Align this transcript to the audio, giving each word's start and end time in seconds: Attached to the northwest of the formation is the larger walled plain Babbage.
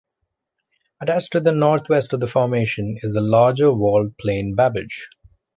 Attached 0.99 1.33
to 1.33 1.39
the 1.39 1.51
northwest 1.51 2.11
of 2.11 2.21
the 2.21 2.25
formation 2.25 2.97
is 3.03 3.13
the 3.13 3.21
larger 3.21 3.71
walled 3.71 4.17
plain 4.17 4.55
Babbage. 4.55 5.07